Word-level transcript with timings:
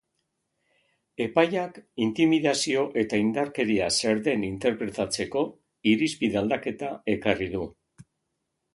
Epaiak 1.25 1.77
intimidazio 2.05 2.87
eta 3.03 3.21
indarkeria 3.25 3.91
zer 3.99 4.25
den 4.31 4.49
interpretatzeko 4.51 5.47
irizpide 5.95 6.45
aldaketa 6.45 6.95
ekarri 7.19 7.55
du. 7.57 7.67